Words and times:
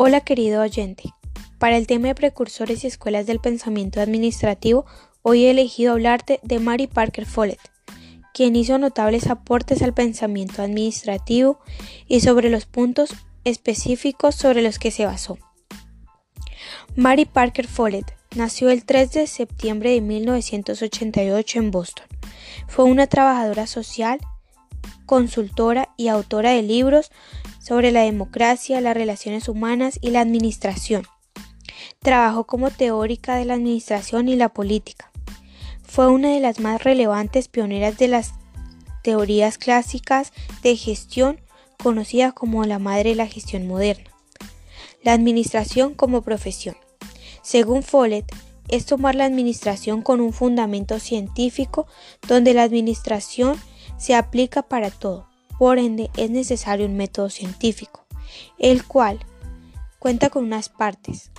Hola 0.00 0.20
querido 0.20 0.62
oyente. 0.62 1.12
Para 1.58 1.76
el 1.76 1.88
tema 1.88 2.06
de 2.06 2.14
precursores 2.14 2.84
y 2.84 2.86
escuelas 2.86 3.26
del 3.26 3.40
pensamiento 3.40 4.00
administrativo, 4.00 4.86
hoy 5.22 5.44
he 5.44 5.50
elegido 5.50 5.90
hablarte 5.90 6.38
de 6.44 6.60
Mary 6.60 6.86
Parker 6.86 7.26
Follett, 7.26 7.58
quien 8.32 8.54
hizo 8.54 8.78
notables 8.78 9.26
aportes 9.26 9.82
al 9.82 9.94
pensamiento 9.94 10.62
administrativo 10.62 11.58
y 12.06 12.20
sobre 12.20 12.48
los 12.48 12.64
puntos 12.64 13.10
específicos 13.42 14.36
sobre 14.36 14.62
los 14.62 14.78
que 14.78 14.92
se 14.92 15.04
basó. 15.04 15.36
Mary 16.94 17.24
Parker 17.24 17.66
Follett 17.66 18.16
nació 18.36 18.70
el 18.70 18.84
3 18.84 19.10
de 19.10 19.26
septiembre 19.26 19.90
de 19.90 20.00
1988 20.00 21.58
en 21.58 21.70
Boston. 21.72 22.06
Fue 22.68 22.84
una 22.84 23.08
trabajadora 23.08 23.66
social, 23.66 24.20
consultora 25.06 25.88
y 25.96 26.06
autora 26.06 26.52
de 26.52 26.62
libros 26.62 27.10
sobre 27.68 27.92
la 27.92 28.00
democracia, 28.00 28.80
las 28.80 28.94
relaciones 28.94 29.46
humanas 29.46 29.98
y 30.00 30.08
la 30.08 30.22
administración. 30.22 31.02
Trabajó 32.00 32.44
como 32.44 32.70
teórica 32.70 33.36
de 33.36 33.44
la 33.44 33.54
administración 33.54 34.30
y 34.30 34.36
la 34.36 34.48
política. 34.48 35.12
Fue 35.82 36.06
una 36.06 36.30
de 36.30 36.40
las 36.40 36.60
más 36.60 36.82
relevantes 36.82 37.48
pioneras 37.48 37.98
de 37.98 38.08
las 38.08 38.32
teorías 39.02 39.58
clásicas 39.58 40.32
de 40.62 40.76
gestión 40.76 41.42
conocida 41.76 42.32
como 42.32 42.64
la 42.64 42.78
madre 42.78 43.10
de 43.10 43.16
la 43.16 43.26
gestión 43.26 43.68
moderna. 43.68 44.10
La 45.02 45.12
administración 45.12 45.92
como 45.92 46.22
profesión. 46.22 46.74
Según 47.42 47.82
Follett, 47.82 48.34
es 48.68 48.86
tomar 48.86 49.14
la 49.14 49.26
administración 49.26 50.00
con 50.00 50.22
un 50.22 50.32
fundamento 50.32 50.98
científico 51.00 51.86
donde 52.26 52.54
la 52.54 52.62
administración 52.62 53.60
se 53.98 54.14
aplica 54.14 54.62
para 54.62 54.90
todo, 54.90 55.27
por 55.58 55.78
ende, 55.78 56.10
es 56.16 56.30
necesario 56.30 56.86
un 56.86 56.96
método 56.96 57.30
científico, 57.30 58.06
el 58.58 58.84
cual 58.84 59.18
cuenta 59.98 60.30
con 60.30 60.44
unas 60.44 60.68
partes, 60.68 61.30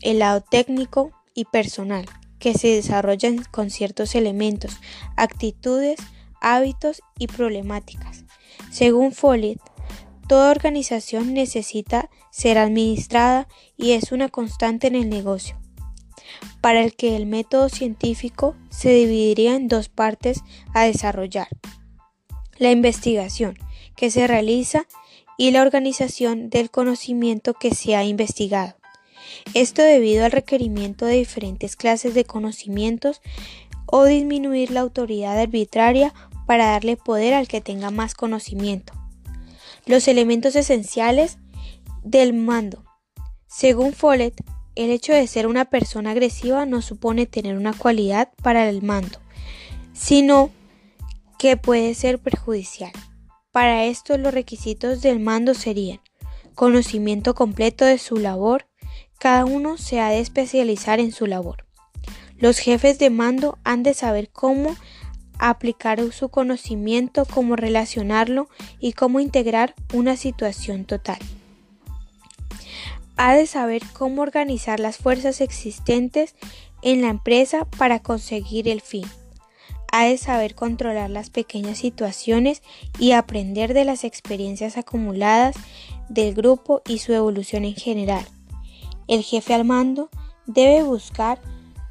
el 0.00 0.20
lado 0.20 0.40
técnico 0.40 1.12
y 1.34 1.44
personal, 1.44 2.06
que 2.38 2.54
se 2.54 2.68
desarrollan 2.68 3.44
con 3.50 3.70
ciertos 3.70 4.14
elementos, 4.14 4.76
actitudes, 5.16 5.98
hábitos 6.40 7.02
y 7.18 7.26
problemáticas. 7.26 8.24
Según 8.70 9.12
Follett, 9.12 9.60
toda 10.28 10.50
organización 10.50 11.34
necesita 11.34 12.10
ser 12.30 12.58
administrada 12.58 13.48
y 13.76 13.92
es 13.92 14.12
una 14.12 14.28
constante 14.28 14.86
en 14.86 14.94
el 14.94 15.08
negocio, 15.08 15.58
para 16.60 16.82
el 16.82 16.94
que 16.94 17.16
el 17.16 17.26
método 17.26 17.68
científico 17.68 18.54
se 18.70 18.90
dividiría 18.90 19.56
en 19.56 19.68
dos 19.68 19.88
partes 19.88 20.42
a 20.74 20.84
desarrollar. 20.84 21.48
La 22.58 22.70
investigación 22.70 23.56
que 23.96 24.10
se 24.10 24.26
realiza 24.26 24.86
y 25.36 25.52
la 25.52 25.62
organización 25.62 26.50
del 26.50 26.70
conocimiento 26.70 27.54
que 27.54 27.74
se 27.74 27.94
ha 27.94 28.04
investigado. 28.04 28.74
Esto 29.54 29.82
debido 29.82 30.24
al 30.24 30.32
requerimiento 30.32 31.06
de 31.06 31.16
diferentes 31.16 31.76
clases 31.76 32.14
de 32.14 32.24
conocimientos 32.24 33.20
o 33.86 34.04
disminuir 34.04 34.70
la 34.70 34.80
autoridad 34.80 35.38
arbitraria 35.38 36.12
para 36.46 36.66
darle 36.66 36.96
poder 36.96 37.34
al 37.34 37.46
que 37.48 37.60
tenga 37.60 37.90
más 37.90 38.14
conocimiento. 38.14 38.92
Los 39.86 40.08
elementos 40.08 40.56
esenciales 40.56 41.38
del 42.02 42.34
mando. 42.34 42.84
Según 43.46 43.92
Follett, 43.92 44.42
el 44.74 44.90
hecho 44.90 45.12
de 45.12 45.26
ser 45.26 45.46
una 45.46 45.66
persona 45.66 46.10
agresiva 46.10 46.66
no 46.66 46.82
supone 46.82 47.26
tener 47.26 47.56
una 47.56 47.72
cualidad 47.72 48.30
para 48.42 48.68
el 48.68 48.82
mando, 48.82 49.18
sino 49.92 50.50
que 51.38 51.56
puede 51.56 51.94
ser 51.94 52.18
perjudicial. 52.18 52.92
Para 53.52 53.84
esto 53.84 54.18
los 54.18 54.34
requisitos 54.34 55.00
del 55.00 55.20
mando 55.20 55.54
serían 55.54 56.00
conocimiento 56.54 57.34
completo 57.34 57.84
de 57.84 57.98
su 57.98 58.16
labor, 58.16 58.66
cada 59.20 59.44
uno 59.44 59.78
se 59.78 60.00
ha 60.00 60.08
de 60.08 60.18
especializar 60.18 60.98
en 60.98 61.12
su 61.12 61.26
labor. 61.26 61.64
Los 62.36 62.58
jefes 62.58 62.98
de 62.98 63.10
mando 63.10 63.58
han 63.62 63.84
de 63.84 63.94
saber 63.94 64.28
cómo 64.30 64.76
aplicar 65.38 66.00
su 66.12 66.28
conocimiento, 66.30 67.24
cómo 67.24 67.54
relacionarlo 67.54 68.48
y 68.80 68.92
cómo 68.92 69.20
integrar 69.20 69.76
una 69.94 70.16
situación 70.16 70.84
total. 70.84 71.18
Ha 73.16 73.34
de 73.34 73.46
saber 73.46 73.82
cómo 73.92 74.22
organizar 74.22 74.80
las 74.80 74.98
fuerzas 74.98 75.40
existentes 75.40 76.34
en 76.82 77.02
la 77.02 77.08
empresa 77.08 77.66
para 77.76 78.00
conseguir 78.00 78.68
el 78.68 78.80
fin 78.80 79.04
ha 79.92 80.04
de 80.04 80.18
saber 80.18 80.54
controlar 80.54 81.10
las 81.10 81.30
pequeñas 81.30 81.78
situaciones 81.78 82.62
y 82.98 83.12
aprender 83.12 83.74
de 83.74 83.84
las 83.84 84.04
experiencias 84.04 84.76
acumuladas 84.76 85.56
del 86.08 86.34
grupo 86.34 86.82
y 86.86 86.98
su 86.98 87.12
evolución 87.12 87.64
en 87.64 87.74
general. 87.74 88.24
El 89.06 89.22
jefe 89.22 89.54
al 89.54 89.64
mando 89.64 90.10
debe 90.46 90.82
buscar 90.82 91.40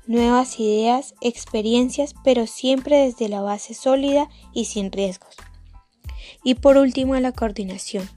nuevas 0.05 0.59
ideas, 0.59 1.15
experiencias, 1.21 2.15
pero 2.23 2.47
siempre 2.47 2.97
desde 2.97 3.29
la 3.29 3.41
base 3.41 3.73
sólida 3.73 4.29
y 4.53 4.65
sin 4.65 4.91
riesgos. 4.91 5.35
Y 6.43 6.55
por 6.55 6.77
último, 6.77 7.15
la 7.15 7.31
coordinación. 7.31 8.09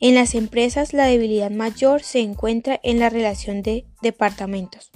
En 0.00 0.14
las 0.14 0.34
empresas 0.34 0.92
la 0.92 1.06
debilidad 1.06 1.50
mayor 1.50 2.02
se 2.02 2.20
encuentra 2.20 2.80
en 2.82 2.98
la 2.98 3.10
relación 3.10 3.62
de 3.62 3.86
departamentos. 4.02 4.90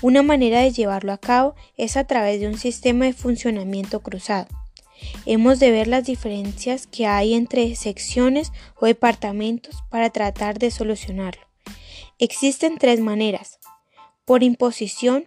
Una 0.00 0.22
manera 0.22 0.60
de 0.60 0.70
llevarlo 0.70 1.12
a 1.12 1.18
cabo 1.18 1.56
es 1.76 1.96
a 1.96 2.04
través 2.04 2.38
de 2.40 2.46
un 2.46 2.56
sistema 2.56 3.04
de 3.06 3.12
funcionamiento 3.12 4.00
cruzado. 4.00 4.46
Hemos 5.26 5.58
de 5.58 5.72
ver 5.72 5.88
las 5.88 6.04
diferencias 6.04 6.86
que 6.86 7.06
hay 7.06 7.34
entre 7.34 7.74
secciones 7.74 8.52
o 8.76 8.86
departamentos 8.86 9.82
para 9.90 10.10
tratar 10.10 10.60
de 10.60 10.70
solucionarlo. 10.70 11.42
Existen 12.20 12.78
tres 12.78 13.00
maneras. 13.00 13.58
Por 14.24 14.44
imposición, 14.44 15.26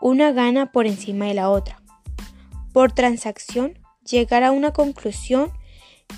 una 0.00 0.30
gana 0.30 0.70
por 0.70 0.86
encima 0.86 1.26
de 1.26 1.34
la 1.34 1.50
otra. 1.50 1.82
Por 2.72 2.92
transacción, 2.92 3.80
llegar 4.08 4.44
a 4.44 4.52
una 4.52 4.72
conclusión 4.72 5.52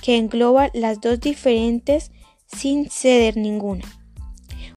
que 0.03 0.19
engloba 0.19 0.71
las 0.75 1.01
dos 1.01 1.19
diferentes 1.21 2.13
sin 2.47 2.91
ceder 2.91 3.39
ninguna. 3.39 4.00